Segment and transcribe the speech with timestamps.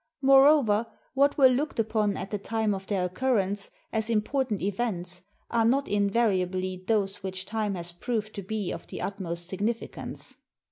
[0.23, 5.63] Moreover, what were looked upon at the time of their occurrence as important events are
[5.63, 10.37] not invariably those which time has proved to be of the utmost significance.